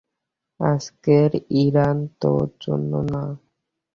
আজকের 0.59 1.31
ইরান 1.63 1.97
তোর 2.21 2.47
জন্য 2.61 2.91
না। 3.11 3.23